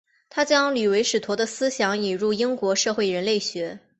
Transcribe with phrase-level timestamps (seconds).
[0.31, 3.79] 他将李维史陀的思想引进英国社会人类学。